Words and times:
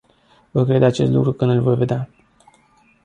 Voi 0.51 0.65
crede 0.65 0.85
acest 0.85 1.11
lucru 1.11 1.31
când 1.33 1.51
îl 1.51 1.61
voi 1.61 1.75
vedea. 1.75 2.09